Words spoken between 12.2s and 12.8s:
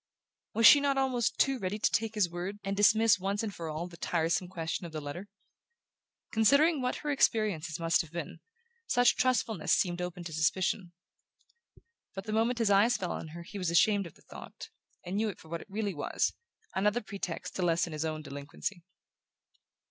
the moment his